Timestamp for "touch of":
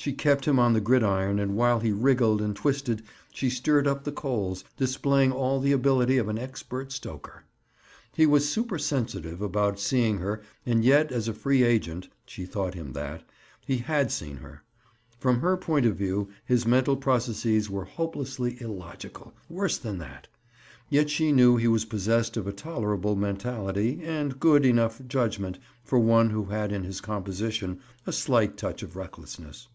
28.56-28.94